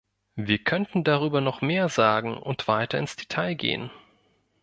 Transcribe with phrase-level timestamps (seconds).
[0.35, 3.91] Wir könnten darüber noch mehr sagen und weiter ins Detail gehen.